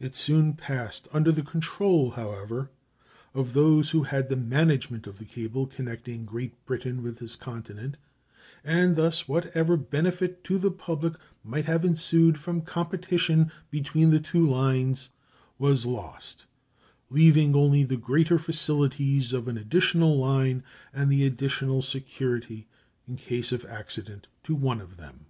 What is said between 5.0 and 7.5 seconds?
of the cable connecting Great Britain with this